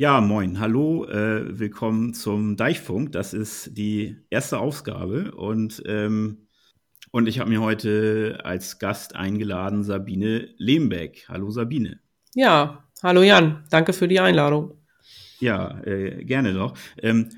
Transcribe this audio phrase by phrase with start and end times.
[0.00, 3.12] Ja, moin, hallo, äh, willkommen zum Deichfunk.
[3.12, 6.46] Das ist die erste Ausgabe und, ähm,
[7.10, 11.26] und ich habe mir heute als Gast eingeladen Sabine Lehmbeck.
[11.28, 12.00] Hallo Sabine.
[12.34, 14.72] Ja, hallo Jan, danke für die Einladung.
[15.38, 16.72] Ja, äh, gerne doch.
[17.02, 17.28] Ähm,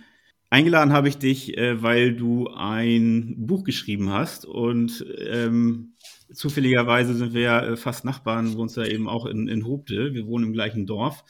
[0.48, 5.94] eingeladen habe ich dich, äh, weil du ein Buch geschrieben hast und ähm,
[6.32, 10.14] zufälligerweise sind wir ja äh, fast Nachbarn, wohnen ja eben auch in, in Hobde.
[10.14, 11.24] Wir wohnen im gleichen Dorf.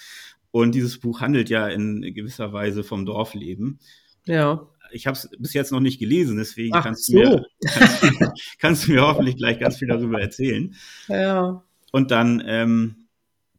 [0.53, 3.81] Und dieses Buch handelt ja in gewisser Weise vom Dorfleben.
[4.27, 4.69] Ja.
[4.93, 7.15] Ich habe es bis jetzt noch nicht gelesen, deswegen Ach kannst, so.
[7.15, 8.03] du mir, kannst,
[8.59, 10.75] kannst, du mir hoffentlich gleich ganz viel darüber erzählen.
[11.09, 11.65] Ja.
[11.91, 13.09] Und dann, ähm,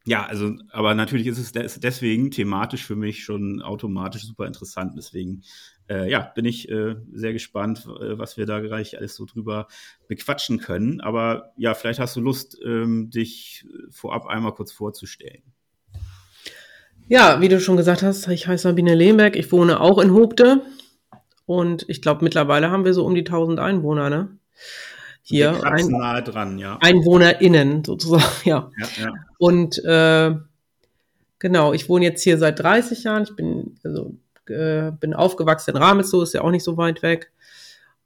[0.06, 4.94] ja, also, aber natürlich ist es deswegen thematisch für mich schon automatisch super interessant.
[4.96, 5.42] Deswegen,
[5.90, 9.68] äh, ja, bin ich äh, sehr gespannt, äh, was wir da gleich alles so drüber
[10.08, 11.02] bequatschen können.
[11.02, 15.42] Aber ja, vielleicht hast du Lust, ähm, dich vorab einmal kurz vorzustellen.
[17.08, 20.62] Ja, wie du schon gesagt hast, ich heiße Sabine Lehmberg, ich wohne auch in Hobde
[21.46, 24.30] und ich glaube mittlerweile haben wir so um die 1000 Einwohner, ne?
[25.22, 26.78] Hier ein, nahe dran, ja.
[26.82, 28.70] EinwohnerInnen sozusagen, ja.
[28.78, 29.14] ja, ja.
[29.38, 30.36] Und äh,
[31.40, 33.24] genau, ich wohne jetzt hier seit 30 Jahren.
[33.24, 34.16] Ich bin also
[34.48, 37.32] äh, bin aufgewachsen in Ramelow, ist ja auch nicht so weit weg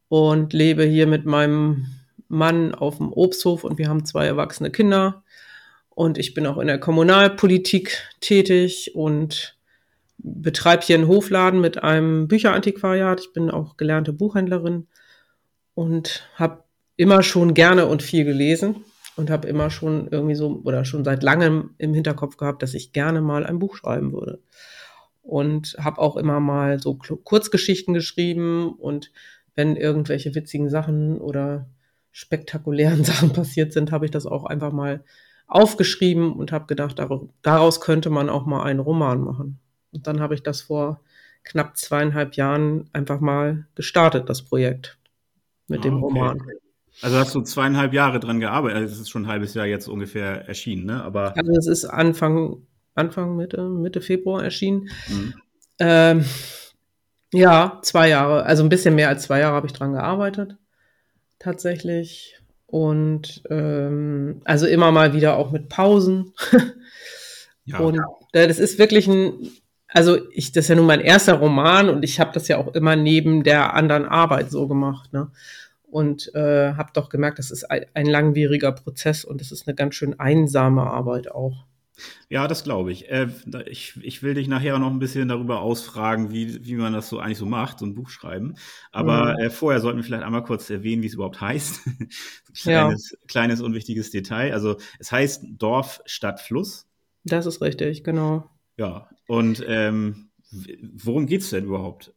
[0.09, 1.87] und lebe hier mit meinem
[2.27, 5.23] Mann auf dem Obsthof und wir haben zwei erwachsene Kinder.
[5.97, 9.57] Und ich bin auch in der Kommunalpolitik tätig und
[10.19, 13.19] betreibe hier einen Hofladen mit einem Bücherantiquariat.
[13.19, 14.85] Ich bin auch gelernte Buchhändlerin
[15.73, 16.63] und habe
[16.97, 21.23] immer schon gerne und viel gelesen und habe immer schon irgendwie so oder schon seit
[21.23, 24.39] langem im Hinterkopf gehabt, dass ich gerne mal ein Buch schreiben würde.
[25.23, 29.11] Und habe auch immer mal so Kurzgeschichten geschrieben und
[29.55, 31.67] wenn irgendwelche witzigen Sachen oder
[32.11, 35.03] spektakulären Sachen passiert sind, habe ich das auch einfach mal
[35.47, 36.99] aufgeschrieben und habe gedacht,
[37.41, 39.59] daraus könnte man auch mal einen Roman machen.
[39.91, 41.01] Und dann habe ich das vor
[41.43, 44.97] knapp zweieinhalb Jahren einfach mal gestartet, das Projekt
[45.67, 46.05] mit dem ah, okay.
[46.05, 46.41] Roman.
[47.01, 48.77] Also hast du zweieinhalb Jahre dran gearbeitet.
[48.77, 51.03] Also es ist schon ein halbes Jahr jetzt ungefähr erschienen, ne?
[51.03, 52.63] Aber also es ist Anfang,
[52.95, 54.89] Anfang Mitte, Mitte Februar erschienen.
[55.07, 55.33] Mhm.
[55.79, 56.25] Ähm,
[57.33, 60.57] ja, zwei Jahre, also ein bisschen mehr als zwei Jahre habe ich dran gearbeitet.
[61.39, 62.39] Tatsächlich.
[62.67, 66.33] Und ähm, also immer mal wieder auch mit Pausen.
[67.65, 67.79] ja.
[67.79, 67.99] Und
[68.33, 69.49] äh, das ist wirklich ein,
[69.87, 72.73] also ich, das ist ja nun mein erster Roman und ich habe das ja auch
[72.75, 75.31] immer neben der anderen Arbeit so gemacht, ne?
[75.89, 79.75] Und äh, habe doch gemerkt, das ist ein, ein langwieriger Prozess und das ist eine
[79.75, 81.66] ganz schön einsame Arbeit auch.
[82.29, 83.09] Ja, das glaube ich.
[83.09, 83.27] Äh,
[83.65, 83.93] ich.
[84.01, 87.37] Ich will dich nachher noch ein bisschen darüber ausfragen, wie, wie man das so eigentlich
[87.37, 88.55] so macht, so ein Buch schreiben.
[88.91, 89.45] Aber mhm.
[89.45, 91.81] äh, vorher sollten wir vielleicht einmal kurz erwähnen, wie es überhaupt heißt.
[92.55, 93.17] kleines, ja.
[93.27, 94.53] kleines unwichtiges Detail.
[94.53, 96.85] Also es heißt Dorf, Stadt, Fluss.
[97.23, 98.49] Das ist richtig, genau.
[98.77, 100.29] Ja, und ähm,
[100.93, 102.13] worum geht es denn überhaupt?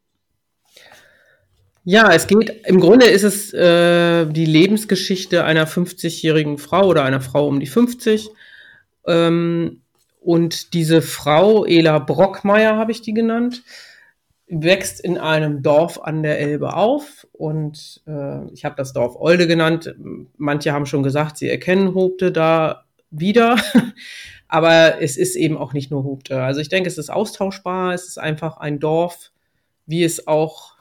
[1.84, 7.22] Ja, es geht, im Grunde ist es äh, die Lebensgeschichte einer 50-jährigen Frau oder einer
[7.22, 8.28] Frau um die 50,
[9.10, 9.82] ähm,
[10.20, 13.62] und diese Frau, Ela Brockmeier habe ich die genannt,
[14.48, 17.26] wächst in einem Dorf an der Elbe auf.
[17.32, 19.94] Und äh, ich habe das Dorf Olde genannt.
[20.36, 23.56] Manche haben schon gesagt, sie erkennen Hobte da wieder.
[24.48, 26.42] Aber es ist eben auch nicht nur Hobte.
[26.42, 27.94] Also ich denke, es ist austauschbar.
[27.94, 29.30] Es ist einfach ein Dorf,
[29.86, 30.74] wie es auch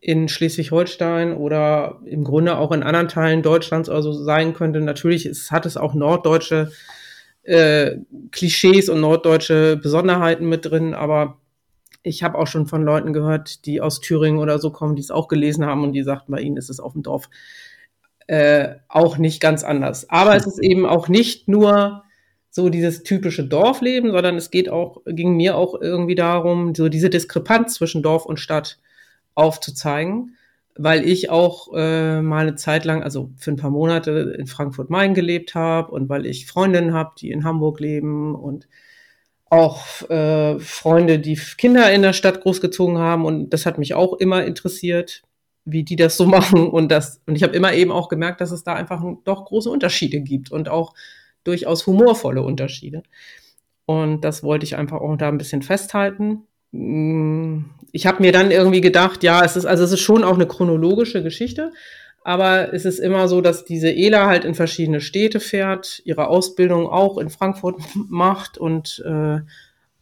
[0.00, 4.80] in Schleswig-Holstein oder im Grunde auch in anderen Teilen Deutschlands also sein könnte.
[4.80, 6.72] Natürlich ist, hat es auch norddeutsche
[8.32, 11.38] Klischees und norddeutsche Besonderheiten mit drin, aber
[12.02, 15.10] ich habe auch schon von Leuten gehört, die aus Thüringen oder so kommen, die es
[15.10, 17.28] auch gelesen haben und die sagten, bei ihnen ist es auf dem Dorf
[18.28, 20.08] äh, auch nicht ganz anders.
[20.10, 22.04] Aber es ist eben auch nicht nur
[22.50, 27.10] so dieses typische Dorfleben, sondern es geht auch, ging mir auch irgendwie darum, so diese
[27.10, 28.78] Diskrepanz zwischen Dorf und Stadt
[29.34, 30.36] aufzuzeigen
[30.78, 35.14] weil ich auch äh, mal eine Zeit lang, also für ein paar Monate in Frankfurt-Main
[35.14, 38.68] gelebt habe und weil ich Freundinnen habe, die in Hamburg leben und
[39.48, 44.14] auch äh, Freunde, die Kinder in der Stadt großgezogen haben und das hat mich auch
[44.14, 45.22] immer interessiert,
[45.64, 48.50] wie die das so machen und das und ich habe immer eben auch gemerkt, dass
[48.50, 50.94] es da einfach doch große Unterschiede gibt und auch
[51.44, 53.02] durchaus humorvolle Unterschiede.
[53.86, 56.42] Und das wollte ich einfach auch da ein bisschen festhalten
[57.92, 60.46] ich habe mir dann irgendwie gedacht, ja, es ist, also es ist schon auch eine
[60.46, 61.72] chronologische Geschichte,
[62.22, 66.88] aber es ist immer so, dass diese Ela halt in verschiedene Städte fährt, ihre Ausbildung
[66.88, 69.40] auch in Frankfurt macht und äh,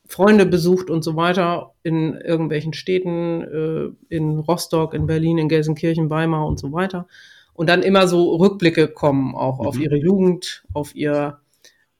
[0.06, 6.10] Freunde besucht und so weiter in irgendwelchen Städten, äh, in Rostock, in Berlin, in Gelsenkirchen,
[6.10, 7.06] Weimar und so weiter.
[7.52, 9.66] Und dann immer so Rückblicke kommen auch mhm.
[9.66, 11.38] auf ihre Jugend, auf ihr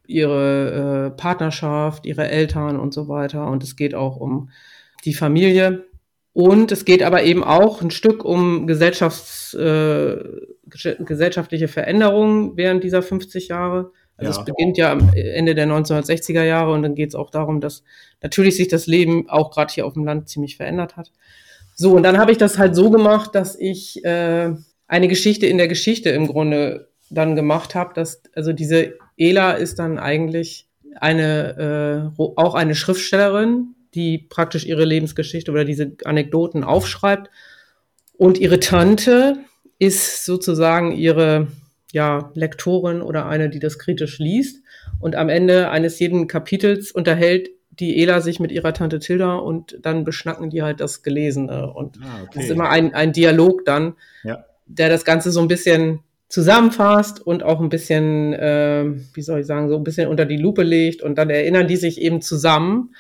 [0.07, 3.47] ihre äh, Partnerschaft, ihre Eltern und so weiter.
[3.47, 4.51] Und es geht auch um
[5.05, 5.85] die Familie.
[6.33, 10.17] Und es geht aber eben auch ein Stück um Gesellschafts, äh,
[10.67, 13.93] gesellschaftliche Veränderungen während dieser 50 Jahre.
[14.17, 14.39] Also ja.
[14.39, 17.85] es beginnt ja am Ende der 1960er Jahre und dann geht es auch darum, dass
[18.23, 21.13] natürlich sich das Leben auch gerade hier auf dem Land ziemlich verändert hat.
[21.77, 24.55] So, und dann habe ich das halt so gemacht, dass ich äh,
[24.87, 29.79] eine Geschichte in der Geschichte im Grunde dann gemacht habe, dass also diese Ela ist
[29.79, 37.31] dann eigentlich eine äh, auch eine Schriftstellerin, die praktisch ihre Lebensgeschichte oder diese Anekdoten aufschreibt.
[38.17, 39.39] Und ihre Tante
[39.79, 41.49] ist sozusagen ihre
[41.93, 44.63] ja, Lektorin oder eine, die das kritisch liest.
[45.01, 49.79] Und am Ende eines jeden Kapitels unterhält die Ela sich mit ihrer Tante Tilda und
[49.83, 51.73] dann beschnacken die halt das Gelesene.
[51.73, 52.31] Und ah, okay.
[52.35, 54.45] das ist immer ein, ein Dialog dann, ja.
[54.67, 56.01] der das Ganze so ein bisschen
[56.35, 60.37] zusammenfasst und auch ein bisschen, äh, wie soll ich sagen, so ein bisschen unter die
[60.37, 62.93] Lupe legt und dann erinnern die sich eben zusammen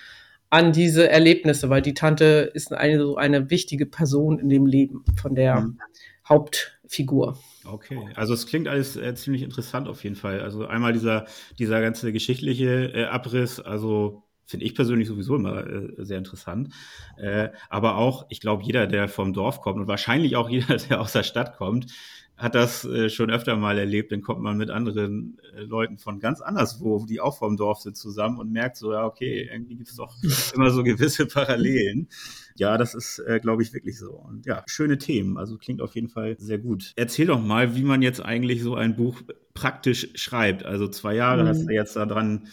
[0.50, 5.04] an diese Erlebnisse, weil die Tante ist eine, so eine wichtige Person in dem Leben
[5.20, 5.80] von der mhm.
[6.28, 7.36] Hauptfigur.
[7.64, 10.40] Okay, also es klingt alles äh, ziemlich interessant auf jeden Fall.
[10.40, 11.26] Also einmal dieser,
[11.58, 16.72] dieser ganze geschichtliche äh, Abriss, also finde ich persönlich sowieso immer äh, sehr interessant.
[17.16, 21.00] Äh, aber auch, ich glaube, jeder, der vom Dorf kommt und wahrscheinlich auch jeder, der
[21.00, 21.86] aus der Stadt kommt,
[22.36, 26.18] hat das äh, schon öfter mal erlebt, dann kommt man mit anderen äh, Leuten von
[26.18, 29.88] ganz anderswo, die auch vom Dorf sind, zusammen und merkt so, ja, okay, irgendwie gibt
[29.88, 30.16] es doch
[30.54, 32.08] immer so gewisse Parallelen.
[32.56, 34.12] Ja, das ist, äh, glaube ich, wirklich so.
[34.12, 35.38] Und ja, schöne Themen.
[35.38, 36.92] Also klingt auf jeden Fall sehr gut.
[36.96, 39.22] Erzähl doch mal, wie man jetzt eigentlich so ein Buch
[39.54, 40.64] praktisch schreibt.
[40.64, 41.48] Also zwei Jahre mhm.
[41.48, 42.48] hast du jetzt daran äh,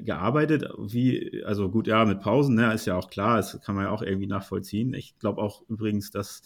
[0.00, 0.68] gearbeitet.
[0.78, 3.90] Wie, also gut, ja, mit Pausen, ne, ist ja auch klar, das kann man ja
[3.90, 4.94] auch irgendwie nachvollziehen.
[4.94, 6.42] Ich glaube auch übrigens, dass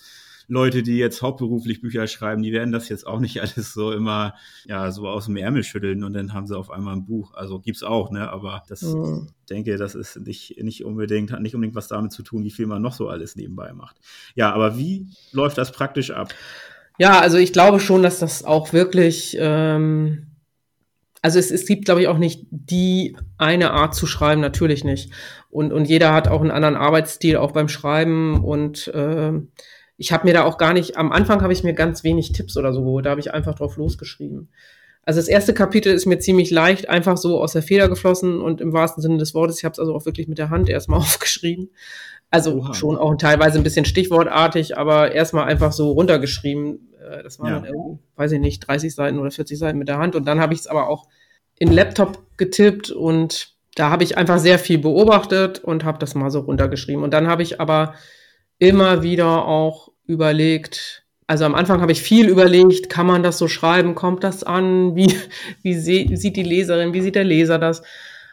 [0.48, 4.34] Leute, die jetzt hauptberuflich Bücher schreiben, die werden das jetzt auch nicht alles so immer
[4.66, 7.34] ja so aus dem Ärmel schütteln und dann haben sie auf einmal ein Buch.
[7.34, 8.30] Also gibt's auch, ne?
[8.30, 9.28] Aber das mhm.
[9.48, 12.66] denke, das ist nicht, nicht unbedingt, hat nicht unbedingt was damit zu tun, wie viel
[12.66, 13.96] man noch so alles nebenbei macht.
[14.34, 16.34] Ja, aber wie läuft das praktisch ab?
[16.98, 20.27] Ja, also ich glaube schon, dass das auch wirklich ähm
[21.22, 25.12] also es, es gibt, glaube ich, auch nicht die eine Art zu schreiben, natürlich nicht.
[25.50, 28.44] Und, und jeder hat auch einen anderen Arbeitsstil, auch beim Schreiben.
[28.44, 29.32] Und äh,
[29.96, 32.56] ich habe mir da auch gar nicht, am Anfang habe ich mir ganz wenig Tipps
[32.56, 34.48] oder so geholt, da habe ich einfach drauf losgeschrieben.
[35.02, 38.60] Also das erste Kapitel ist mir ziemlich leicht, einfach so aus der Feder geflossen und
[38.60, 40.98] im wahrsten Sinne des Wortes, ich habe es also auch wirklich mit der Hand erstmal
[41.00, 41.70] aufgeschrieben.
[42.30, 42.74] Also Oha.
[42.74, 46.90] schon auch teilweise ein bisschen stichwortartig, aber erstmal einfach so runtergeschrieben.
[47.08, 47.72] Äh, das waren, ja.
[48.16, 50.14] weiß ich nicht, 30 Seiten oder 40 Seiten mit der Hand.
[50.14, 51.08] Und dann habe ich es aber auch
[51.58, 56.30] in Laptop getippt und da habe ich einfach sehr viel beobachtet und habe das mal
[56.30, 57.02] so runtergeschrieben.
[57.02, 57.94] Und dann habe ich aber
[58.58, 63.48] immer wieder auch überlegt, also am Anfang habe ich viel überlegt, kann man das so
[63.48, 65.14] schreiben, kommt das an, wie,
[65.62, 67.82] wie sieht die Leserin, wie sieht der Leser das?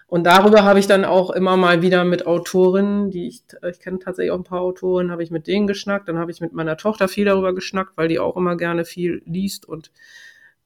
[0.07, 3.99] Und darüber habe ich dann auch immer mal wieder mit Autorinnen, die ich, ich kenne
[3.99, 6.77] tatsächlich auch ein paar Autorinnen, habe ich mit denen geschnackt, dann habe ich mit meiner
[6.77, 9.91] Tochter viel darüber geschnackt, weil die auch immer gerne viel liest und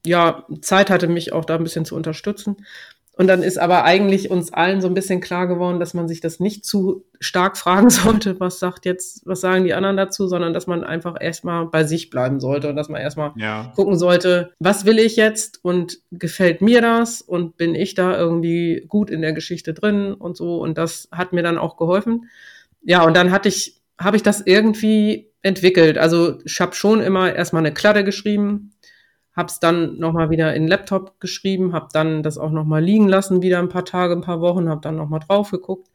[0.06, 2.64] ja, Zeit hatte mich auch da ein bisschen zu unterstützen.
[3.20, 6.22] Und dann ist aber eigentlich uns allen so ein bisschen klar geworden, dass man sich
[6.22, 10.54] das nicht zu stark fragen sollte, was sagt jetzt, was sagen die anderen dazu, sondern
[10.54, 13.74] dass man einfach erstmal bei sich bleiben sollte und dass man erstmal ja.
[13.76, 18.86] gucken sollte, was will ich jetzt und gefällt mir das und bin ich da irgendwie
[18.88, 20.56] gut in der Geschichte drin und so.
[20.56, 22.24] Und das hat mir dann auch geholfen.
[22.80, 25.98] Ja, und dann hatte ich, habe ich das irgendwie entwickelt.
[25.98, 28.72] Also ich habe schon immer erstmal eine Kladde geschrieben,
[29.36, 33.08] habe es dann nochmal wieder in den Laptop geschrieben, habe dann das auch nochmal liegen
[33.08, 35.88] lassen, wieder ein paar Tage, ein paar Wochen, habe dann nochmal drauf geguckt.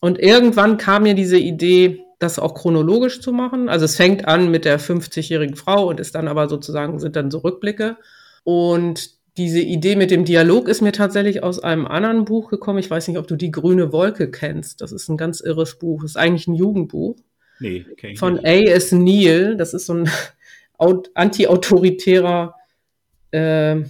[0.00, 3.68] Und irgendwann kam mir diese Idee, das auch chronologisch zu machen.
[3.68, 7.30] Also es fängt an mit der 50-jährigen Frau und ist dann aber sozusagen, sind dann
[7.30, 7.96] so Rückblicke.
[8.44, 12.80] Und diese Idee mit dem Dialog ist mir tatsächlich aus einem anderen Buch gekommen.
[12.80, 14.80] Ich weiß nicht, ob du die grüne Wolke kennst.
[14.80, 16.02] Das ist ein ganz irres Buch.
[16.02, 17.16] Das ist eigentlich ein Jugendbuch.
[17.60, 18.16] Nee, okay.
[18.16, 18.92] Von A.S.
[18.92, 19.56] Neal.
[19.56, 20.10] Das ist so ein
[21.14, 22.54] anti-autoritärer
[23.30, 23.82] äh,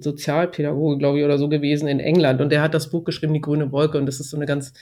[0.00, 2.40] Sozialpädagoge, glaube ich, oder so gewesen in England.
[2.40, 3.98] Und der hat das Buch geschrieben, Die grüne Wolke.
[3.98, 4.72] Und das ist so eine ganz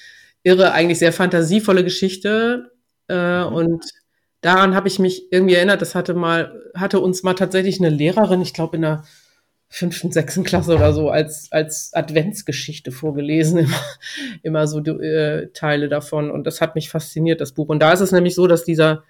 [0.43, 2.73] irre, eigentlich sehr fantasievolle Geschichte.
[3.09, 3.53] Äh, mhm.
[3.53, 3.85] und
[4.41, 5.83] daran habe ich mich irgendwie erinnert.
[5.83, 9.05] Das hatte mal, hatte uns mal tatsächlich eine Lehrerin, ich glaube in der
[9.69, 13.81] fünften, sechsten Klasse oder so, als, als Adventsgeschichte vorgelesen, immer,
[14.43, 16.31] immer so äh, Teile davon.
[16.31, 17.69] Und das hat mich fasziniert, das Buch.
[17.69, 19.05] Und da ist es nämlich so, dass dieser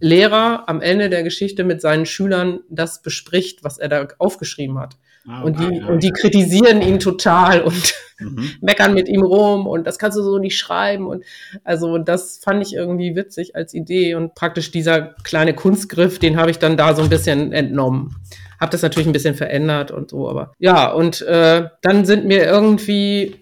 [0.00, 4.96] Lehrer am Ende der Geschichte mit seinen Schülern das bespricht, was er da aufgeschrieben hat.
[5.28, 5.86] Ah, und, die, ja.
[5.86, 8.50] und die kritisieren ihn total und mhm.
[8.62, 11.06] meckern mit ihm rum und das kannst du so nicht schreiben.
[11.06, 11.24] Und
[11.62, 16.50] also das fand ich irgendwie witzig als Idee und praktisch dieser kleine Kunstgriff, den habe
[16.50, 18.16] ich dann da so ein bisschen entnommen.
[18.58, 22.44] Hab das natürlich ein bisschen verändert und so, aber ja, und äh, dann sind mir
[22.44, 23.36] irgendwie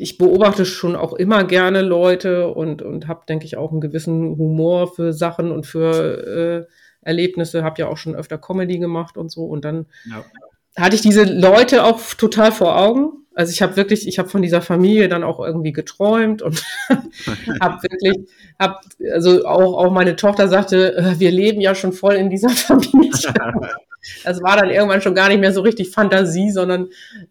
[0.00, 4.36] ich beobachte schon auch immer gerne Leute und, und habe, denke ich, auch einen gewissen
[4.36, 7.62] Humor für Sachen und für äh, Erlebnisse.
[7.62, 9.44] Habe ja auch schon öfter Comedy gemacht und so.
[9.44, 10.24] Und dann ja.
[10.76, 13.12] hatte ich diese Leute auch total vor Augen.
[13.34, 16.64] Also ich habe wirklich, ich habe von dieser Familie dann auch irgendwie geträumt und
[17.60, 18.76] habe wirklich, habe,
[19.12, 23.12] also auch, auch meine Tochter sagte, äh, wir leben ja schon voll in dieser Familie.
[24.24, 26.88] Das war dann irgendwann schon gar nicht mehr so richtig Fantasie, sondern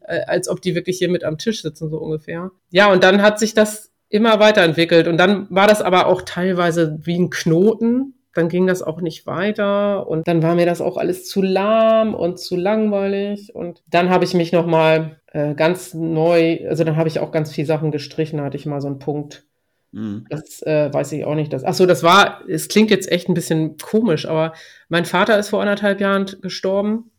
[0.08, 2.52] äh, als ob die wirklich hier mit am Tisch sitzen, so ungefähr.
[2.70, 5.08] Ja, und dann hat sich das immer weiterentwickelt.
[5.08, 8.16] Und dann war das aber auch teilweise wie ein Knoten.
[8.34, 12.14] Dann ging das auch nicht weiter und dann war mir das auch alles zu lahm
[12.14, 13.56] und zu langweilig.
[13.56, 17.52] Und dann habe ich mich nochmal äh, ganz neu, also dann habe ich auch ganz
[17.52, 19.49] viele Sachen gestrichen, da hatte ich mal so einen Punkt
[19.92, 20.26] Mhm.
[20.30, 21.52] Das äh, weiß ich auch nicht.
[21.52, 24.54] Dass, ach so, das war, es klingt jetzt echt ein bisschen komisch, aber
[24.88, 27.12] mein Vater ist vor anderthalb Jahren gestorben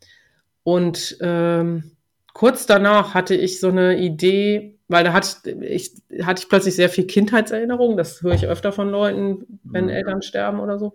[0.63, 1.93] und ähm,
[2.33, 6.89] kurz danach hatte ich so eine Idee, weil da hatte ich, hatte ich plötzlich sehr
[6.89, 9.91] viel Kindheitserinnerungen, das höre ich öfter von Leuten, wenn mhm.
[9.91, 10.95] Eltern sterben oder so.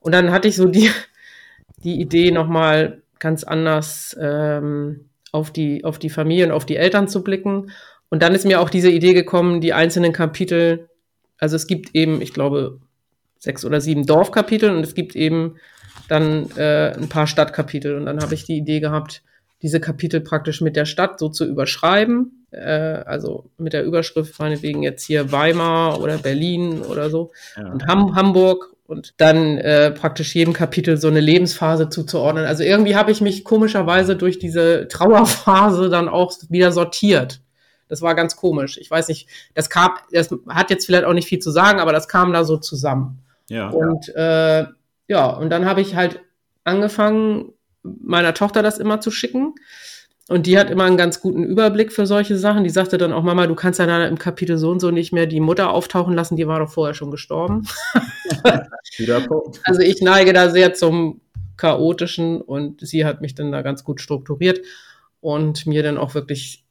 [0.00, 0.90] Und dann hatte ich so die,
[1.84, 7.06] die Idee, nochmal ganz anders ähm, auf, die, auf die Familie und auf die Eltern
[7.06, 7.70] zu blicken.
[8.08, 10.88] Und dann ist mir auch diese Idee gekommen, die einzelnen Kapitel
[11.42, 12.78] also es gibt eben, ich glaube,
[13.40, 15.56] sechs oder sieben Dorfkapitel und es gibt eben
[16.08, 17.96] dann äh, ein paar Stadtkapitel.
[17.96, 19.22] Und dann habe ich die Idee gehabt,
[19.60, 22.46] diese Kapitel praktisch mit der Stadt so zu überschreiben.
[22.52, 27.72] Äh, also mit der Überschrift meinetwegen jetzt hier Weimar oder Berlin oder so ja.
[27.72, 32.44] und Ham Hamburg und dann äh, praktisch jedem Kapitel so eine Lebensphase zuzuordnen.
[32.44, 37.40] Also irgendwie habe ich mich komischerweise durch diese Trauerphase dann auch wieder sortiert.
[37.92, 38.78] Das war ganz komisch.
[38.78, 41.92] Ich weiß nicht, das kam, das hat jetzt vielleicht auch nicht viel zu sagen, aber
[41.92, 43.18] das kam da so zusammen.
[43.50, 43.68] Ja.
[43.68, 44.64] Und äh,
[45.08, 46.22] ja, und dann habe ich halt
[46.64, 49.54] angefangen, meiner Tochter das immer zu schicken.
[50.26, 52.64] Und die hat immer einen ganz guten Überblick für solche Sachen.
[52.64, 55.12] Die sagte dann auch, Mama, du kannst ja dann im Kapitel so und so nicht
[55.12, 57.68] mehr die Mutter auftauchen lassen, die war doch vorher schon gestorben.
[59.64, 61.20] also ich neige da sehr zum
[61.58, 64.60] Chaotischen und sie hat mich dann da ganz gut strukturiert
[65.20, 66.61] und mir dann auch wirklich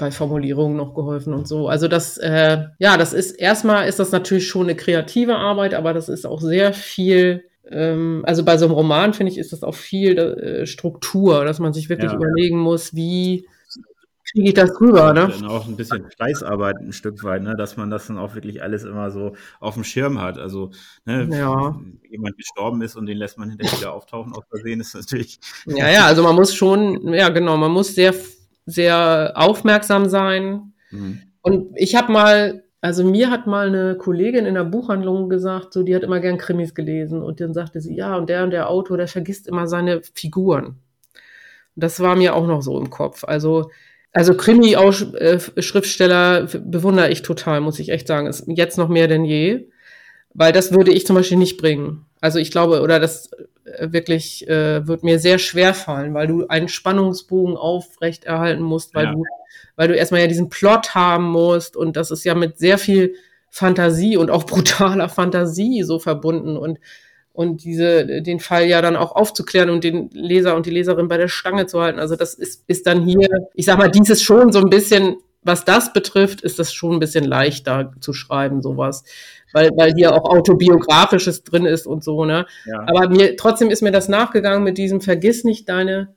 [0.00, 1.68] bei Formulierungen noch geholfen und so.
[1.68, 5.92] Also das, äh, ja, das ist erstmal ist das natürlich schon eine kreative Arbeit, aber
[5.92, 7.44] das ist auch sehr viel.
[7.70, 11.60] Ähm, also bei so einem Roman finde ich ist das auch viel äh, Struktur, dass
[11.60, 12.16] man sich wirklich ja.
[12.16, 13.46] überlegen muss, wie
[14.32, 15.28] kriege ich das rüber, ne?
[15.28, 17.56] Dann auch ein bisschen Fleißarbeit ein Stück weit, ne?
[17.56, 20.38] dass man das dann auch wirklich alles immer so auf dem Schirm hat.
[20.38, 20.70] Also,
[21.04, 21.78] ne, ja.
[22.08, 25.40] jemand gestorben ist und den lässt man hinterher wieder auftauchen aus Versehen, ist natürlich.
[25.66, 28.14] Ja, ja, also man muss schon, ja genau, man muss sehr
[28.70, 30.72] sehr aufmerksam sein.
[30.90, 31.20] Mhm.
[31.42, 35.82] Und ich habe mal, also mir hat mal eine Kollegin in der Buchhandlung gesagt, so
[35.82, 38.68] die hat immer gern Krimis gelesen und dann sagte sie, ja, und der und der
[38.68, 40.76] Autor, der vergisst immer seine Figuren.
[41.76, 43.24] Das war mir auch noch so im Kopf.
[43.24, 43.70] Also
[44.12, 48.26] also Krimi-Schriftsteller bewundere ich total, muss ich echt sagen.
[48.26, 49.68] Ist jetzt noch mehr denn je.
[50.34, 52.06] Weil das würde ich zum Beispiel nicht bringen.
[52.20, 53.30] Also ich glaube, oder das
[53.64, 59.06] äh, wirklich äh, wird mir sehr schwer fallen, weil du einen Spannungsbogen aufrechterhalten musst, weil
[59.06, 59.12] ja.
[59.12, 59.24] du,
[59.76, 63.14] weil du erstmal ja diesen Plot haben musst und das ist ja mit sehr viel
[63.48, 66.78] Fantasie und auch brutaler Fantasie so verbunden und
[67.32, 71.16] und diese den Fall ja dann auch aufzuklären und den Leser und die Leserin bei
[71.16, 72.00] der Stange zu halten.
[72.00, 75.64] Also das ist ist dann hier, ich sag mal, dieses schon so ein bisschen, was
[75.64, 79.04] das betrifft, ist das schon ein bisschen leichter zu schreiben sowas
[79.52, 82.46] weil, weil hier auch autobiografisches drin ist und so, ne?
[82.66, 82.80] Ja.
[82.86, 86.14] Aber mir, trotzdem ist mir das nachgegangen mit diesem Vergiss nicht deine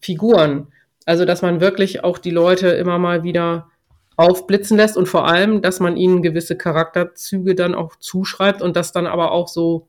[0.00, 0.68] Figuren.
[1.04, 3.68] Also, dass man wirklich auch die Leute immer mal wieder
[4.16, 8.92] aufblitzen lässt und vor allem, dass man ihnen gewisse Charakterzüge dann auch zuschreibt und das
[8.92, 9.88] dann aber auch so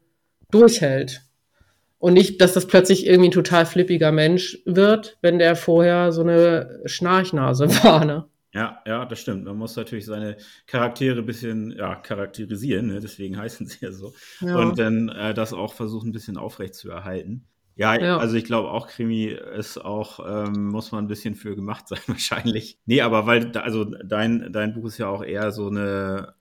[0.52, 1.22] durchhält.
[2.00, 6.22] Und nicht, dass das plötzlich irgendwie ein total flippiger Mensch wird, wenn der vorher so
[6.22, 8.26] eine Schnarchnase war, ne?
[8.54, 9.46] Ja, ja, das stimmt.
[9.46, 13.00] Man muss natürlich seine Charaktere ein bisschen ja, charakterisieren, ne?
[13.00, 14.14] deswegen heißen sie ja so.
[14.42, 14.58] Ja.
[14.58, 17.46] Und dann äh, das auch versuchen, ein bisschen aufrecht zu erhalten.
[17.76, 18.18] Ja, ja.
[18.18, 22.00] also ich glaube auch Krimi ist auch, ähm, muss man ein bisschen für gemacht sein
[22.08, 22.80] wahrscheinlich.
[22.86, 26.34] Nee, aber weil, also dein, dein Buch ist ja auch eher so eine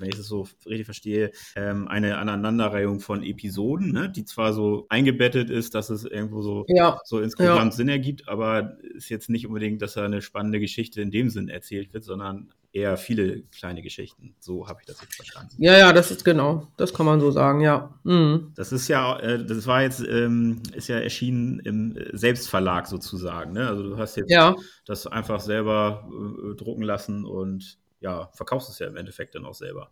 [0.00, 4.86] wenn ich es so richtig verstehe, ähm, eine Aneinanderreihung von Episoden, ne, die zwar so
[4.88, 6.98] eingebettet ist, dass es irgendwo so, ja.
[7.04, 7.76] so insgesamt ja.
[7.76, 11.48] Sinn ergibt, aber ist jetzt nicht unbedingt, dass da eine spannende Geschichte in dem Sinn
[11.48, 14.34] erzählt wird, sondern eher viele kleine Geschichten.
[14.40, 15.54] So habe ich das jetzt verstanden.
[15.58, 16.68] Ja, ja, das ist genau.
[16.76, 17.98] Das kann man so sagen, ja.
[18.04, 18.52] Mhm.
[18.54, 23.52] Das ist ja, äh, das war jetzt, ähm, ist ja erschienen im Selbstverlag sozusagen.
[23.52, 23.66] Ne?
[23.66, 24.54] Also du hast jetzt Ja.
[24.86, 29.54] das einfach selber äh, drucken lassen und ja, verkaufst es ja im Endeffekt dann auch
[29.54, 29.90] selber.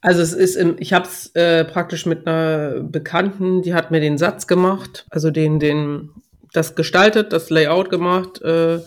[0.00, 4.00] Also es ist im, ich habe es äh, praktisch mit einer Bekannten, die hat mir
[4.00, 6.10] den Satz gemacht, also den, den,
[6.52, 8.80] das gestaltet, das Layout gemacht, äh,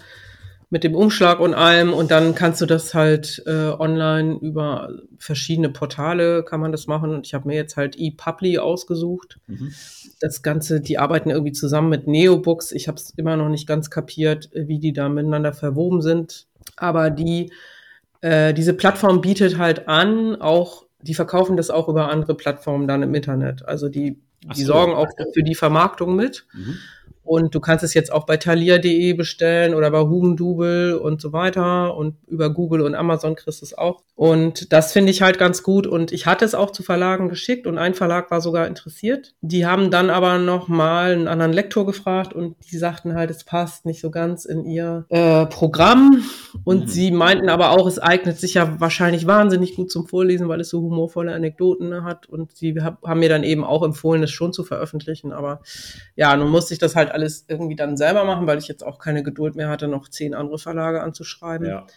[0.72, 5.70] mit dem Umschlag und allem und dann kannst du das halt äh, online über verschiedene
[5.70, 9.40] Portale kann man das machen und ich habe mir jetzt halt ePubli ausgesucht.
[9.48, 9.74] Mhm.
[10.20, 12.72] Das Ganze, die arbeiten irgendwie zusammen mit Neobooks.
[12.72, 16.46] Ich habe es immer noch nicht ganz kapiert, wie die da miteinander verwoben sind.
[16.76, 17.52] Aber die,
[18.22, 23.04] äh, diese Plattform bietet halt an, auch, die verkaufen das auch über andere Plattformen dann
[23.04, 23.66] im Internet.
[23.66, 24.22] Also die,
[24.56, 24.74] die so.
[24.74, 26.46] sorgen auch für die Vermarktung mit.
[26.54, 26.78] Mhm.
[27.30, 31.96] Und du kannst es jetzt auch bei thalia.de bestellen oder bei Hugendubel und so weiter.
[31.96, 34.02] Und über Google und Amazon kriegst du es auch.
[34.16, 35.86] Und das finde ich halt ganz gut.
[35.86, 39.36] Und ich hatte es auch zu Verlagen geschickt und ein Verlag war sogar interessiert.
[39.42, 43.44] Die haben dann aber noch mal einen anderen Lektor gefragt und die sagten halt, es
[43.44, 46.24] passt nicht so ganz in ihr äh, Programm.
[46.64, 46.88] Und Mhm.
[46.88, 50.70] sie meinten aber auch, es eignet sich ja wahrscheinlich wahnsinnig gut zum Vorlesen, weil es
[50.70, 52.26] so humorvolle Anekdoten hat.
[52.28, 55.32] Und sie hab, haben mir dann eben auch empfohlen, es schon zu veröffentlichen.
[55.32, 55.62] Aber
[56.16, 59.00] ja, nun musste ich das halt alles irgendwie dann selber machen, weil ich jetzt auch
[59.00, 61.68] keine Geduld mehr hatte, noch zehn andere Verlage anzuschreiben.
[61.68, 61.88] Ja.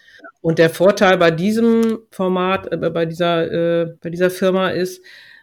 [0.41, 5.01] Und der Vorteil bei diesem Format, äh, bei dieser, äh, bei dieser Firma ist,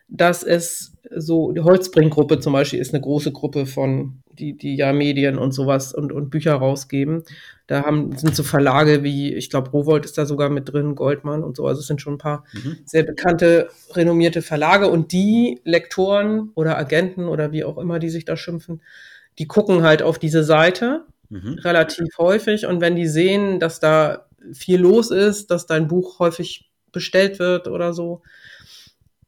[0.08, 4.92] dass es so, die Holzbring-Gruppe zum Beispiel ist eine große Gruppe von, die, die ja
[4.92, 7.22] Medien und sowas und, und Bücher rausgeben.
[7.68, 11.44] Da haben, sind so Verlage wie, ich glaube, Rowold ist da sogar mit drin, Goldmann
[11.44, 11.66] und so.
[11.66, 12.78] Also es sind schon ein paar Mhm.
[12.84, 18.24] sehr bekannte, renommierte Verlage und die Lektoren oder Agenten oder wie auch immer die sich
[18.24, 18.82] da schimpfen,
[19.40, 21.60] die gucken halt auf diese Seite Mhm.
[21.60, 26.70] relativ häufig und wenn die sehen, dass da viel los ist, dass dein Buch häufig
[26.92, 28.22] bestellt wird oder so,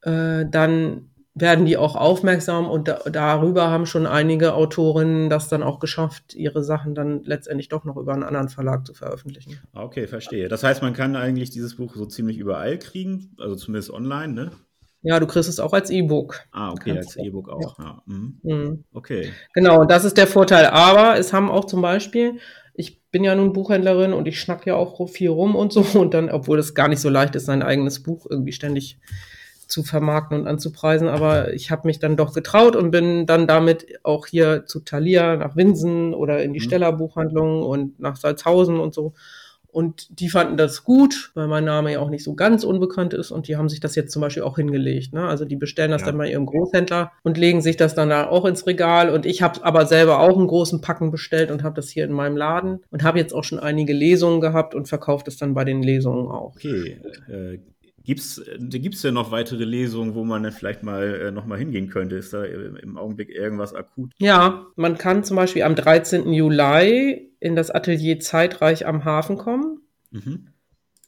[0.03, 5.63] äh, dann werden die auch aufmerksam und da, darüber haben schon einige Autorinnen das dann
[5.63, 9.59] auch geschafft, ihre Sachen dann letztendlich doch noch über einen anderen Verlag zu veröffentlichen.
[9.73, 10.49] Okay, verstehe.
[10.49, 14.51] Das heißt, man kann eigentlich dieses Buch so ziemlich überall kriegen, also zumindest online, ne?
[15.03, 16.41] Ja, du kriegst es auch als E-Book.
[16.53, 17.79] Ah, okay, Kannst als E-Book auch.
[17.79, 18.03] Ja.
[18.07, 18.39] Mhm.
[18.43, 18.85] Mhm.
[18.93, 19.31] Okay.
[19.53, 20.67] Genau, das ist der Vorteil.
[20.67, 22.39] Aber es haben auch zum Beispiel,
[22.75, 25.81] ich bin ja nun Buchhändlerin und ich schnack ja auch viel rum und so.
[25.99, 28.99] Und dann, obwohl es gar nicht so leicht ist, sein eigenes Buch irgendwie ständig
[29.67, 31.09] zu vermarkten und anzupreisen.
[31.09, 35.37] Aber ich habe mich dann doch getraut und bin dann damit auch hier zu Thalia,
[35.37, 36.65] nach Winsen oder in die Mhm.
[36.65, 39.15] Steller Buchhandlung und nach Salzhausen und so.
[39.73, 43.31] Und die fanden das gut, weil mein Name ja auch nicht so ganz unbekannt ist.
[43.31, 45.15] Und die haben sich das jetzt zum Beispiel auch hingelegt.
[45.15, 45.27] Ne?
[45.27, 46.09] Also die bestellen das Ja.
[46.09, 49.09] dann bei ihrem Großhändler und legen sich das dann da auch ins Regal.
[49.09, 52.13] Und ich habe aber selber auch einen großen Packen bestellt und habe das hier in
[52.13, 55.65] meinem Laden und habe jetzt auch schon einige Lesungen gehabt und verkauft es dann bei
[55.65, 56.55] den Lesungen auch.
[56.57, 56.99] Okay.
[57.29, 57.59] Äh,
[58.05, 61.59] gibt's, äh, gibt's denn noch weitere Lesungen, wo man dann vielleicht mal äh, noch mal
[61.59, 62.17] hingehen könnte?
[62.17, 64.13] Ist da äh, im Augenblick irgendwas akut?
[64.19, 66.33] Ja, man kann zum Beispiel am 13.
[66.33, 69.81] Juli in das Atelier Zeitreich am Hafen kommen.
[70.11, 70.49] Mhm.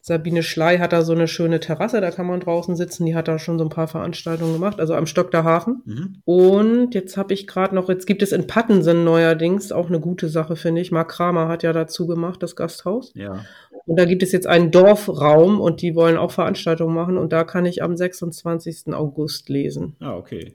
[0.07, 3.07] Sabine Schley hat da so eine schöne Terrasse, da kann man draußen sitzen.
[3.07, 5.81] Die hat da schon so ein paar Veranstaltungen gemacht, also am Stock der Hafen.
[5.87, 6.17] Mhm.
[6.27, 10.29] Und jetzt habe ich gerade noch, jetzt gibt es in Pattensen neuerdings auch eine gute
[10.29, 10.93] Sache, finde ich.
[10.93, 13.13] Mark Kramer hat ja dazu gemacht, das Gasthaus.
[13.15, 13.47] Ja.
[13.87, 17.45] Und da gibt es jetzt einen Dorfraum und die wollen auch Veranstaltungen machen und da
[17.45, 18.95] kann ich am 26.
[18.95, 19.97] August lesen.
[20.01, 20.55] Ah, okay.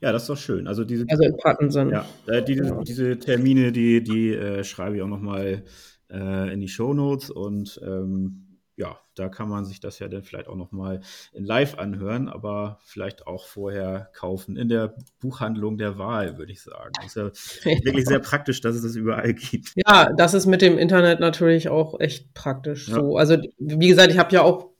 [0.00, 0.66] Ja, das ist doch schön.
[0.66, 1.90] Also diese, Also in Pattensen.
[1.90, 2.82] ja, äh, diese, Ja.
[2.82, 5.64] diese Termine, die, die äh, schreibe ich auch noch mal
[6.10, 8.45] äh, in die Shownotes und ähm,
[8.76, 11.00] ja, da kann man sich das ja dann vielleicht auch noch mal
[11.32, 16.62] in Live anhören, aber vielleicht auch vorher kaufen in der Buchhandlung der Wahl, würde ich
[16.62, 16.92] sagen.
[17.04, 17.30] Ist ja
[17.64, 19.72] wirklich sehr praktisch, dass es das überall gibt.
[19.76, 22.88] Ja, das ist mit dem Internet natürlich auch echt praktisch.
[22.88, 22.96] Ja.
[22.96, 24.70] So, also wie gesagt, ich habe ja auch,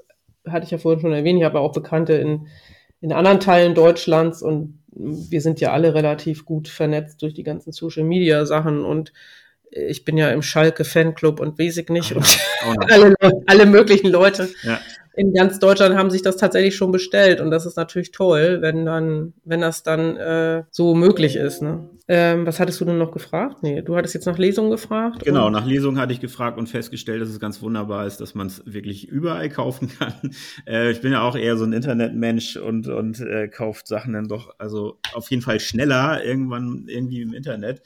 [0.46, 2.48] hatte ich ja vorhin schon erwähnt, ich habe ja auch Bekannte in,
[3.00, 7.72] in anderen Teilen Deutschlands und wir sind ja alle relativ gut vernetzt durch die ganzen
[7.72, 9.12] Social Media Sachen und
[9.88, 12.88] ich bin ja im Schalke Fanclub und ich nicht Ah, und noch.
[12.90, 13.14] alle,
[13.46, 14.80] alle möglichen Leute Ja.
[15.16, 18.84] in ganz Deutschland haben sich das tatsächlich schon bestellt und das ist natürlich toll, wenn
[18.84, 21.62] dann, wenn das dann äh, so möglich ist.
[21.62, 21.88] Ne?
[22.08, 23.62] Ähm, was hattest du denn noch gefragt?
[23.62, 25.24] Nee, du hattest jetzt nach Lesungen gefragt.
[25.24, 28.46] Genau, nach Lesung hatte ich gefragt und festgestellt, dass es ganz wunderbar ist, dass man
[28.46, 30.12] es wirklich überall kaufen kann.
[30.66, 34.28] Äh, ich bin ja auch eher so ein Internetmensch und, und äh, kauft Sachen dann
[34.28, 37.82] doch, also auf jeden Fall schneller irgendwann irgendwie im Internet,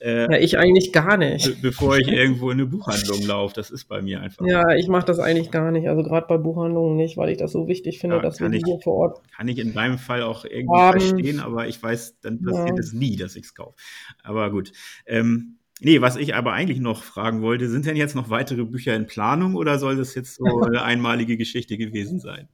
[0.00, 1.46] äh, Ja, ich eigentlich gar nicht.
[1.46, 3.54] be bevor ich irgendwo in eine Buchhandlung laufe.
[3.54, 4.44] Das ist bei mir einfach.
[4.46, 5.88] Ja, ich mache das eigentlich gar nicht.
[5.88, 8.62] Also gerade bei Buchhandlungen nicht, weil ich das so wichtig finde, Ja, dass wir ich-
[8.64, 9.20] hier vor Ort.
[9.34, 12.74] Kann ich in meinem Fall auch irgendwie Haben- verstehen, aber ich weiß, dann passiert Ja.
[12.78, 13.74] es nie, dass ich es kaufe.
[14.22, 14.72] Aber gut.
[15.06, 18.96] Ähm, Nee, was ich aber eigentlich noch fragen wollte, sind denn jetzt noch weitere Bücher
[18.96, 22.48] in Planung oder soll das jetzt so eine einmalige Geschichte gewesen sein?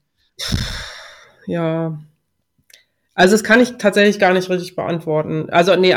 [1.46, 2.00] Ja,
[3.14, 5.50] also das kann ich tatsächlich gar nicht richtig beantworten.
[5.50, 5.94] Also nee,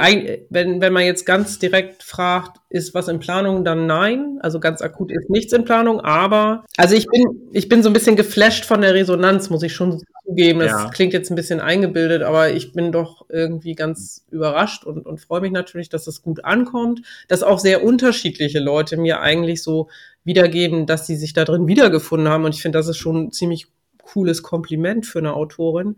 [0.50, 4.38] wenn, wenn man jetzt ganz direkt fragt, ist was in Planung, dann nein.
[4.42, 7.24] Also ganz akut ist nichts in Planung, aber also ich bin,
[7.54, 10.60] ich bin so ein bisschen geflasht von der Resonanz, muss ich schon zugeben.
[10.60, 10.90] Das ja.
[10.90, 15.40] klingt jetzt ein bisschen eingebildet, aber ich bin doch irgendwie ganz überrascht und, und freue
[15.40, 19.88] mich natürlich, dass das gut ankommt, dass auch sehr unterschiedliche Leute mir eigentlich so
[20.26, 22.44] wiedergeben, dass sie sich da drin wiedergefunden haben.
[22.44, 23.68] Und ich finde, das ist schon ein ziemlich
[24.04, 25.96] cooles Kompliment für eine Autorin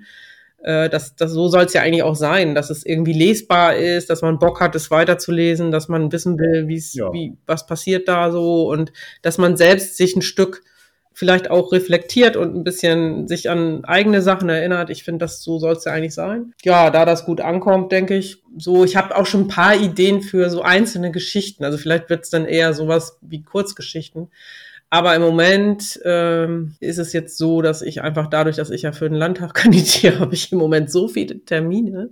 [0.64, 4.10] äh, das, das, so soll es ja eigentlich auch sein, dass es irgendwie lesbar ist,
[4.10, 7.12] dass man Bock hat, es weiterzulesen, dass man wissen will, wie es, ja.
[7.14, 8.92] wie, was passiert da so und
[9.22, 10.64] dass man selbst sich ein Stück
[11.18, 14.92] vielleicht auch reflektiert und ein bisschen sich an eigene Sachen erinnert.
[14.92, 16.54] Ich finde, das so soll es ja eigentlich sein.
[16.64, 20.22] Ja, da das gut ankommt, denke ich, so, ich habe auch schon ein paar Ideen
[20.22, 21.64] für so einzelne Geschichten.
[21.64, 24.30] Also vielleicht wird es dann eher sowas wie Kurzgeschichten.
[24.90, 28.94] Aber im Moment ähm, ist es jetzt so, dass ich einfach dadurch, dass ich ja
[28.94, 32.12] für den Landtag kandidiere, habe ich im Moment so viele Termine.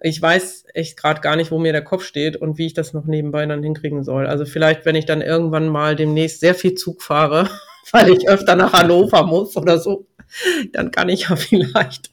[0.00, 2.92] Ich weiß echt gerade gar nicht, wo mir der Kopf steht und wie ich das
[2.92, 4.26] noch nebenbei dann hinkriegen soll.
[4.26, 7.50] Also vielleicht, wenn ich dann irgendwann mal demnächst sehr viel Zug fahre,
[7.90, 10.06] weil ich öfter nach Hannover muss oder so,
[10.72, 12.10] dann kann ich ja vielleicht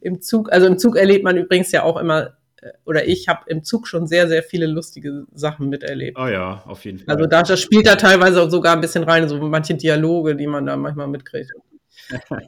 [0.00, 2.32] im Zug, also im Zug erlebt man übrigens ja auch immer
[2.84, 6.18] oder ich habe im Zug schon sehr, sehr viele lustige Sachen miterlebt.
[6.18, 7.14] Oh ja, auf jeden Fall.
[7.14, 10.66] Also da, das spielt da teilweise sogar ein bisschen rein, so manche Dialoge, die man
[10.66, 11.52] da manchmal mitkriegt.
[12.30, 12.40] ja.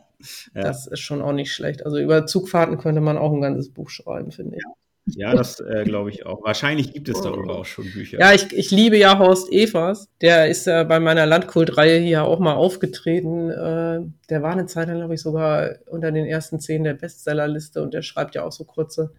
[0.54, 1.84] Das ist schon auch nicht schlecht.
[1.84, 4.62] Also über Zugfahrten könnte man auch ein ganzes Buch schreiben, finde ich.
[5.14, 6.42] Ja, das äh, glaube ich auch.
[6.42, 8.18] Wahrscheinlich gibt es darüber auch schon Bücher.
[8.18, 10.08] Ja, ich, ich liebe ja Horst Evers.
[10.20, 13.50] Der ist ja äh, bei meiner Landkultreihe hier auch mal aufgetreten.
[13.50, 17.82] Äh, der war eine Zeit lang, glaube ich, sogar unter den ersten zehn der Bestsellerliste
[17.82, 19.12] und der schreibt ja auch so kurze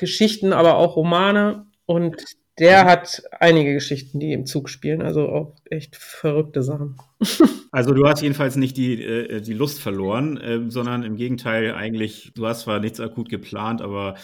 [0.00, 1.66] Geschichten, aber auch Romane.
[1.86, 2.16] Und
[2.58, 6.96] der hat einige Geschichten, die im Zug spielen, also auch echt verrückte Sachen.
[7.72, 12.32] Also du hast jedenfalls nicht die, äh, die Lust verloren, äh, sondern im Gegenteil eigentlich,
[12.34, 14.16] du hast zwar nichts akut geplant, aber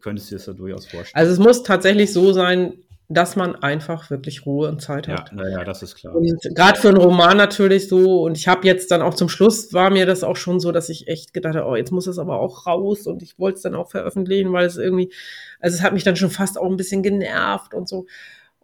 [0.00, 1.14] könntest dir das da durchaus vorstellen.
[1.14, 2.72] Also es muss tatsächlich so sein,
[3.10, 5.30] dass man einfach wirklich Ruhe und Zeit hat.
[5.30, 6.14] Ja, naja, das ist klar.
[6.14, 8.22] Und gerade für einen Roman natürlich so.
[8.22, 10.90] Und ich habe jetzt dann auch zum Schluss war mir das auch schon so, dass
[10.90, 13.06] ich echt gedacht habe, oh, jetzt muss es aber auch raus.
[13.06, 15.10] Und ich wollte es dann auch veröffentlichen, weil es irgendwie,
[15.58, 18.04] also es hat mich dann schon fast auch ein bisschen genervt und so.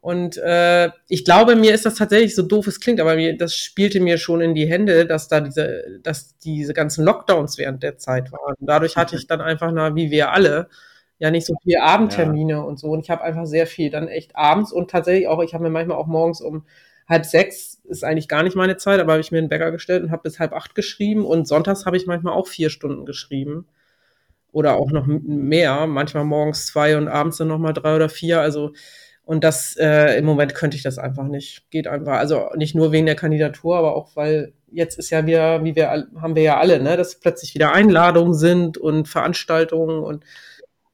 [0.02, 3.54] Und äh, ich glaube, mir ist das tatsächlich so doof es klingt, aber mir, das
[3.54, 7.96] spielte mir schon in die Hände, dass da diese, dass diese ganzen Lockdowns während der
[7.96, 8.56] Zeit waren.
[8.60, 10.68] Dadurch hatte ich dann einfach, na, wie wir alle,
[11.18, 12.60] ja nicht so viel Abendtermine ja.
[12.60, 12.88] und so.
[12.88, 15.70] Und ich habe einfach sehr viel dann echt abends und tatsächlich auch, ich habe mir
[15.70, 16.64] manchmal auch morgens um
[17.08, 20.02] halb sechs, ist eigentlich gar nicht meine Zeit, aber habe ich mir einen Bäcker gestellt
[20.02, 23.66] und habe bis halb acht geschrieben und sonntags habe ich manchmal auch vier Stunden geschrieben.
[24.52, 28.40] Oder auch noch mehr, manchmal morgens zwei und abends dann nochmal drei oder vier.
[28.40, 28.72] Also,
[29.24, 31.68] und das äh, im Moment könnte ich das einfach nicht.
[31.70, 32.18] Geht einfach.
[32.18, 36.06] Also nicht nur wegen der Kandidatur, aber auch weil jetzt ist ja wieder, wie wir
[36.20, 40.24] haben wir ja alle, ne, dass plötzlich wieder Einladungen sind und Veranstaltungen und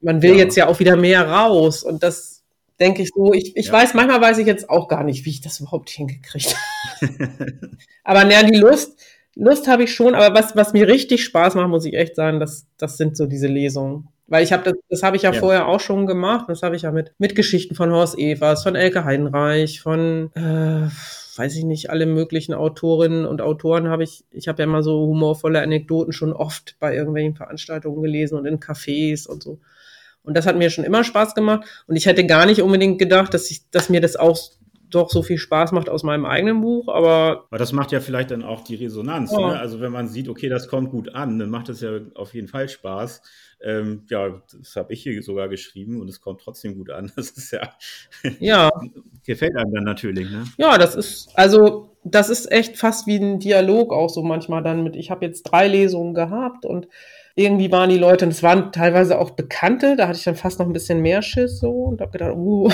[0.01, 0.39] man will ja.
[0.39, 2.43] jetzt ja auch wieder mehr raus und das
[2.79, 3.73] denke ich so, ich, ich ja.
[3.73, 6.57] weiß, manchmal weiß ich jetzt auch gar nicht, wie ich das überhaupt hingekriegt
[7.01, 7.51] habe.
[8.05, 8.99] aber naja, die Lust,
[9.35, 12.41] Lust habe ich schon, aber was, was mir richtig Spaß macht, muss ich echt sagen,
[12.41, 14.09] das, das sind so diese Lesungen.
[14.27, 16.47] Weil ich habe das, das habe ich ja, ja, vorher auch schon gemacht.
[16.49, 20.89] Das habe ich ja mit, mit Geschichten von Horst Evers, von Elke Heidenreich, von äh,
[21.37, 25.07] weiß ich nicht, alle möglichen Autorinnen und Autoren habe ich, ich habe ja immer so
[25.07, 29.59] humorvolle Anekdoten schon oft bei irgendwelchen Veranstaltungen gelesen und in Cafés und so.
[30.23, 31.67] Und das hat mir schon immer Spaß gemacht.
[31.87, 34.39] Und ich hätte gar nicht unbedingt gedacht, dass ich, dass mir das auch
[34.91, 37.47] doch so viel Spaß macht aus meinem eigenen Buch, aber.
[37.49, 39.33] Aber das macht ja vielleicht dann auch die Resonanz.
[39.33, 39.39] Ja.
[39.39, 39.59] Ne?
[39.59, 42.49] Also wenn man sieht, okay, das kommt gut an, dann macht es ja auf jeden
[42.49, 43.23] Fall Spaß.
[43.63, 47.11] Ähm, ja, das habe ich hier sogar geschrieben und es kommt trotzdem gut an.
[47.21, 47.73] Das ist ja.
[48.41, 48.71] Ja.
[49.25, 50.45] gefällt einem dann natürlich, ne?
[50.57, 54.83] Ja, das ist, also, das ist echt fast wie ein Dialog auch so manchmal dann
[54.83, 56.89] mit, ich habe jetzt drei Lesungen gehabt und
[57.35, 60.59] irgendwie waren die Leute, und es waren teilweise auch Bekannte, da hatte ich dann fast
[60.59, 62.71] noch ein bisschen mehr Schiss so und habe gedacht, uh.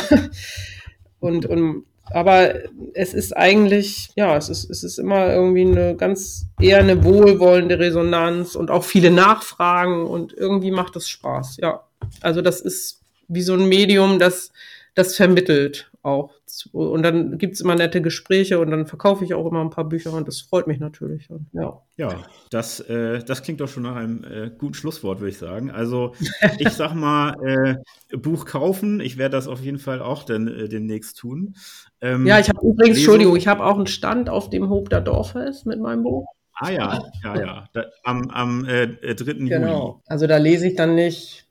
[1.20, 2.54] und, und aber
[2.94, 7.78] es ist eigentlich, ja, es ist, es ist immer irgendwie eine ganz eher eine wohlwollende
[7.78, 11.82] Resonanz und auch viele Nachfragen und irgendwie macht es Spaß, ja.
[12.20, 14.52] Also das ist wie so ein Medium, das,
[14.94, 16.30] das vermittelt auch.
[16.72, 20.12] Und dann gibt's immer nette Gespräche und dann verkaufe ich auch immer ein paar Bücher
[20.12, 21.28] und das freut mich natürlich.
[21.52, 21.82] Ja.
[21.96, 25.70] ja, das, äh, das klingt doch schon nach einem äh, guten Schlusswort, würde ich sagen.
[25.70, 26.14] Also
[26.58, 30.68] ich sag mal, äh, Buch kaufen, ich werde das auf jeden Fall auch dann äh,
[30.68, 31.56] demnächst tun.
[32.00, 34.88] Ähm, ja, ich habe übrigens, Lesung, Entschuldigung, ich habe auch einen Stand auf dem Hob
[34.90, 36.26] der Dorfes mit meinem Buch.
[36.58, 37.64] Ah ja, ja, ja.
[37.74, 39.24] Da, am am äh, 3.
[39.24, 39.86] Genau.
[39.88, 40.02] Juli.
[40.06, 41.46] Also da lese ich dann nicht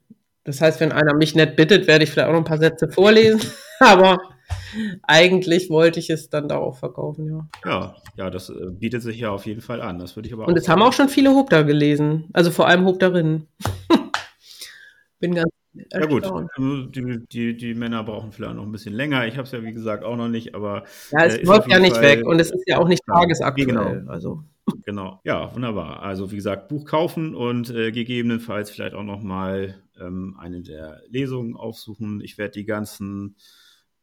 [0.46, 2.88] Das heißt, wenn einer mich nett bittet, werde ich vielleicht auch noch ein paar Sätze
[2.88, 3.42] vorlesen.
[3.80, 4.18] Aber
[5.04, 7.48] eigentlich wollte ich es dann darauf verkaufen, ja.
[7.66, 10.00] Ja, ja, das äh, bietet sich ja auf jeden Fall an.
[10.00, 12.26] Das würde ich aber Und es haben auch schon viele Hobder gelesen.
[12.34, 13.48] Also vor allem Hobderinnen.
[15.20, 15.50] Bin ganz
[15.92, 16.26] ja gut,
[16.58, 19.28] die, die, die Männer brauchen vielleicht noch ein bisschen länger.
[19.28, 21.80] Ich habe es ja wie gesagt auch noch nicht, aber ja, es äh, läuft ja
[21.80, 23.68] nicht Fall, weg und es ist ja auch nicht tagesaktuell.
[23.68, 24.12] Genau.
[24.12, 24.44] Also.
[24.86, 26.02] genau, ja, wunderbar.
[26.02, 31.02] Also wie gesagt, Buch kaufen und äh, gegebenenfalls vielleicht auch noch mal ähm, eine der
[31.10, 32.22] Lesungen aufsuchen.
[32.22, 33.36] Ich werde die ganzen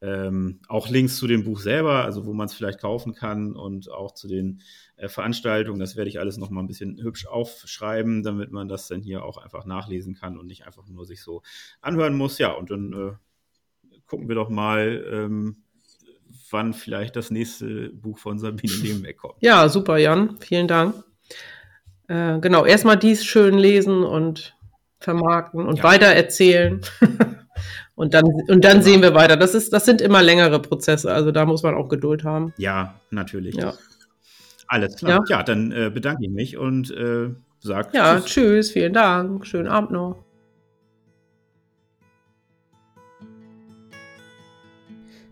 [0.03, 3.89] ähm, auch Links zu dem Buch selber, also wo man es vielleicht kaufen kann und
[3.89, 4.61] auch zu den
[4.97, 5.79] äh, Veranstaltungen.
[5.79, 9.25] Das werde ich alles noch mal ein bisschen hübsch aufschreiben, damit man das dann hier
[9.25, 11.43] auch einfach nachlesen kann und nicht einfach nur sich so
[11.81, 12.39] anhören muss.
[12.39, 15.63] Ja, und dann äh, gucken wir doch mal, ähm,
[16.51, 19.37] wann vielleicht das nächste Buch von Sabine Lehmbeck kommt.
[19.41, 20.37] Ja, super, Jan.
[20.41, 20.97] Vielen Dank.
[22.09, 24.57] Äh, genau, erstmal dies schön lesen und
[24.99, 25.85] vermarkten und ja.
[25.85, 26.81] weitererzählen.
[27.95, 28.83] Und dann, und dann genau.
[28.83, 29.37] sehen wir weiter.
[29.37, 32.53] Das, ist, das sind immer längere Prozesse, also da muss man auch Geduld haben.
[32.57, 33.55] Ja, natürlich.
[33.55, 33.75] Ja.
[34.67, 35.25] Alles klar.
[35.29, 38.25] Ja, ja dann äh, bedanke ich mich und äh, sage Ja, tschüss.
[38.33, 39.47] tschüss, vielen Dank.
[39.47, 40.25] Schönen Abend noch.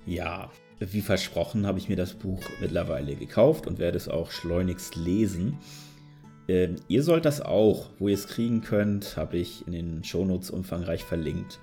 [0.05, 4.97] Ja, wie versprochen habe ich mir das Buch mittlerweile gekauft und werde es auch schleunigst
[4.97, 5.59] lesen.
[6.49, 10.51] Ähm, ihr sollt das auch, wo ihr es kriegen könnt, habe ich in den Shownotes
[10.51, 11.61] umfangreich verlinkt.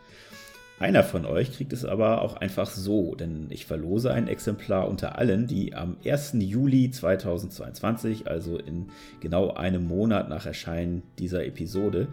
[0.80, 5.18] Einer von euch kriegt es aber auch einfach so, denn ich verlose ein Exemplar unter
[5.18, 6.36] allen, die am 1.
[6.38, 12.10] Juli 2022, also in genau einem Monat nach Erscheinen dieser Episode,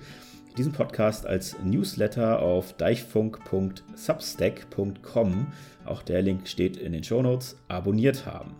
[0.56, 5.46] diesen Podcast als Newsletter auf deichfunk.substack.com,
[5.84, 8.54] auch der Link steht in den Shownotes, abonniert haben.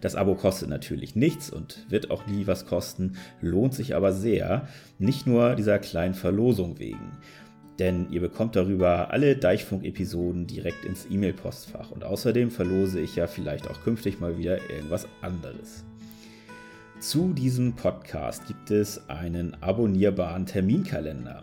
[0.00, 4.66] Das Abo kostet natürlich nichts und wird auch nie was kosten, lohnt sich aber sehr,
[4.98, 7.12] nicht nur dieser kleinen Verlosung wegen
[7.82, 13.68] denn ihr bekommt darüber alle Deichfunk-Episoden direkt ins E-Mail-Postfach und außerdem verlose ich ja vielleicht
[13.68, 15.82] auch künftig mal wieder irgendwas anderes.
[17.00, 21.42] Zu diesem Podcast gibt es einen abonnierbaren Terminkalender.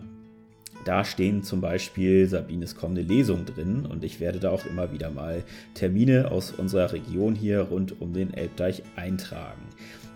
[0.85, 5.09] Da stehen zum Beispiel Sabines kommende Lesung drin und ich werde da auch immer wieder
[5.09, 9.63] mal Termine aus unserer Region hier rund um den Elbdeich eintragen,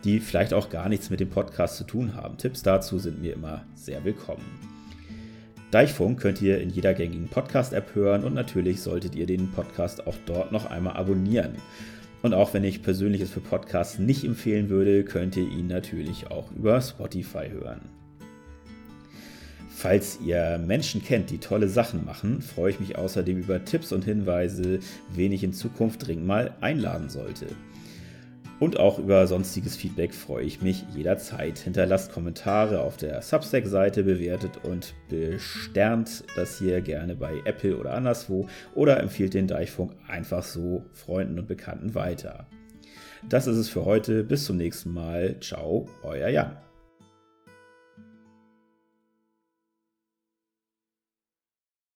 [0.05, 2.37] die vielleicht auch gar nichts mit dem Podcast zu tun haben.
[2.37, 4.72] Tipps dazu sind mir immer sehr willkommen.
[5.73, 10.15] Deichfunk könnt ihr in jeder gängigen Podcast-App hören und natürlich solltet ihr den Podcast auch
[10.27, 11.55] dort noch einmal abonnieren.
[12.21, 16.51] Und auch wenn ich Persönliches für Podcasts nicht empfehlen würde, könnt ihr ihn natürlich auch
[16.51, 17.81] über Spotify hören.
[19.75, 24.05] Falls ihr Menschen kennt, die tolle Sachen machen, freue ich mich außerdem über Tipps und
[24.05, 24.77] Hinweise,
[25.15, 27.47] wen ich in Zukunft dringend mal einladen sollte.
[28.59, 31.59] Und auch über sonstiges Feedback freue ich mich jederzeit.
[31.59, 38.47] Hinterlasst Kommentare auf der Substack-Seite, bewertet und besternt das hier gerne bei Apple oder anderswo
[38.73, 42.47] oder empfiehlt den Deichfunk einfach so Freunden und Bekannten weiter.
[43.29, 44.23] Das ist es für heute.
[44.23, 45.37] Bis zum nächsten Mal.
[45.39, 46.57] Ciao, euer Jan.